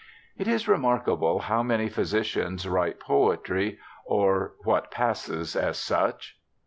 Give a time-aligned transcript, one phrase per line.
[0.35, 6.39] It is remarkable how many phj^sicians write poetry, or what passes as such.